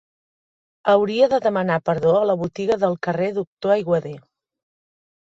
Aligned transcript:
Hauria 0.93 1.27
de 1.35 1.39
demanar 1.43 1.77
perdó 1.91 2.15
a 2.21 2.25
la 2.31 2.39
botiga 2.41 2.81
del 2.87 2.99
carrer 3.11 3.31
Doctor 3.39 3.79
Aiguader. 3.81 4.21